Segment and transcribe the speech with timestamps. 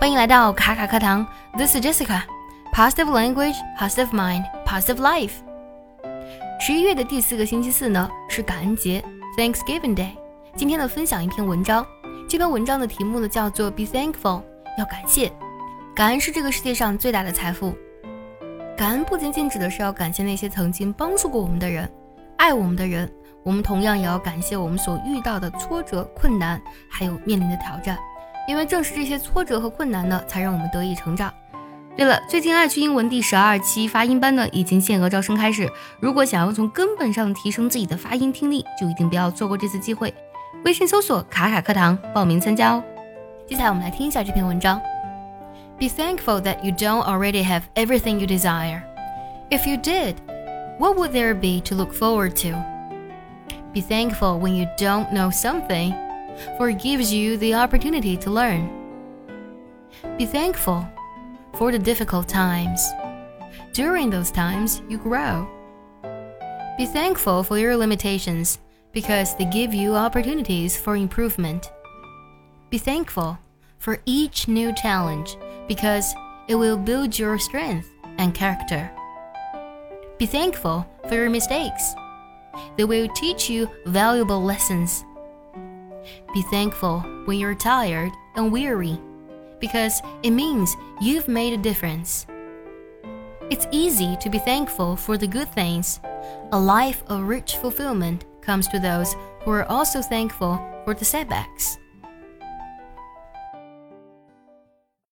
[0.00, 1.26] 欢迎来到卡卡课堂
[1.58, 2.22] ，This is Jessica。
[2.72, 5.32] Positive language, positive mind, positive life。
[6.58, 9.04] 十一月的第四个星期四呢是感恩节
[9.36, 10.12] ，Thanksgiving Day。
[10.56, 11.86] 今天呢分享一篇文章，
[12.26, 14.42] 这篇文章的题目呢叫做 Be thankful，
[14.78, 15.30] 要感谢。
[15.94, 17.74] 感恩是这个世界上最大的财富。
[18.78, 21.86] 感恩不仅仅指的是要感谢那些曾经帮助过我们的人、
[22.38, 23.06] 爱我们的人，
[23.42, 26.58] 我们同样也要感谢我们所遇到的挫折、困难，
[26.88, 27.98] 还有面临的挑战。
[28.50, 31.32] 因为正是这些挫折和困难呢，才让我们得以成长。
[31.96, 35.70] 对了，最近爱趣英文第十二期发音班呢，已经限额招生开始。
[36.00, 40.12] 如果想要从根本上提升自己的发音听力，就一定不要错过这次机会。
[40.64, 42.82] 微信搜索“卡卡课堂”报名参加哦。
[43.46, 44.80] 接下来我们来听一下这篇文章。
[45.78, 48.82] Be thankful that you don't already have everything you desire.
[49.50, 50.16] If you did,
[50.76, 52.58] what would there be to look forward to?
[53.72, 55.94] Be thankful when you don't know something
[56.56, 58.70] for it gives you the opportunity to learn.
[60.16, 60.86] Be thankful
[61.54, 62.86] for the difficult times.
[63.72, 65.48] During those times, you grow.
[66.76, 68.58] Be thankful for your limitations
[68.92, 71.70] because they give you opportunities for improvement.
[72.70, 73.38] Be thankful
[73.78, 75.36] for each new challenge
[75.68, 76.14] because
[76.48, 77.88] it will build your strength
[78.18, 78.90] and character.
[80.18, 81.94] Be thankful for your mistakes.
[82.76, 85.04] They will teach you valuable lessons
[86.32, 88.98] be thankful when you're tired and weary,
[89.60, 92.26] because it means you've made a difference.
[93.50, 96.00] It's easy to be thankful for the good things.
[96.52, 101.76] A life of rich fulfillment comes to those who are also thankful for the setbacks.